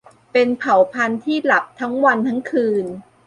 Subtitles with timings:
[0.33, 2.85] เป็นเผ่าพันธุ์ที่หลับทั้งวันทั้งคืน